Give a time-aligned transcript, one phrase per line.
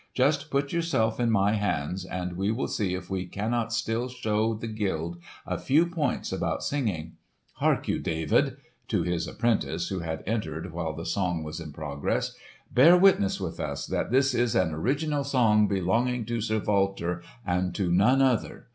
[0.15, 4.55] Just put yourself in my hands and we will see if we cannot still show
[4.55, 7.17] the guild a few points about singing.
[7.57, 12.35] Hark you, David!" (to his apprentice who had entered while the song was in progress)
[12.73, 17.75] "bear witness with us that this is an original song belonging to Sir Walter and
[17.75, 18.69] to none other.